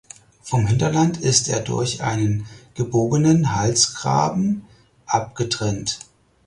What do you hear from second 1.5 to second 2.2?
durch